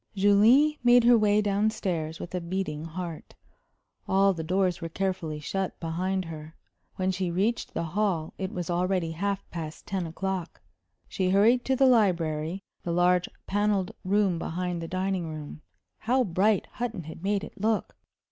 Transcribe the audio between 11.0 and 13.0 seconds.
She hurried to the library, the